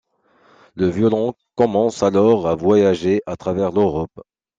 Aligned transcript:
Le 0.73 0.87
violon 0.89 1.35
commence 1.53 2.01
alors 2.01 2.47
à 2.47 2.55
voyager 2.55 3.21
à 3.27 3.35
travers 3.35 3.71
l'Europe. 3.71 4.19